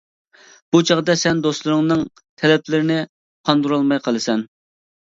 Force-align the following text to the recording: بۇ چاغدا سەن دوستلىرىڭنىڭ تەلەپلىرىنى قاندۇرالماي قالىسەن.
بۇ 0.75 0.79
چاغدا 0.91 1.15
سەن 1.25 1.43
دوستلىرىڭنىڭ 1.47 2.03
تەلەپلىرىنى 2.43 2.99
قاندۇرالماي 3.53 4.07
قالىسەن. 4.09 4.49